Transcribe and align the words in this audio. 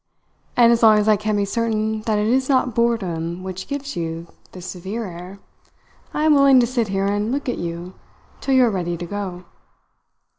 "And 0.57 0.71
as 0.71 0.81
long 0.81 0.97
as 0.97 1.07
I 1.07 1.15
can 1.15 1.35
be 1.37 1.45
certain 1.45 2.01
that 2.07 2.17
it 2.17 2.25
is 2.25 2.49
not 2.49 2.73
boredom 2.73 3.43
which 3.43 3.67
gives 3.67 3.95
you 3.95 4.25
this 4.51 4.65
severe 4.65 5.05
air, 5.05 5.39
I 6.11 6.23
am 6.23 6.33
willing 6.33 6.59
to 6.59 6.65
sit 6.65 6.87
here 6.87 7.05
and 7.05 7.31
look 7.31 7.47
at 7.47 7.59
you 7.59 7.93
till 8.39 8.55
you 8.55 8.65
are 8.65 8.71
ready 8.71 8.97
to 8.97 9.05
go." 9.05 9.45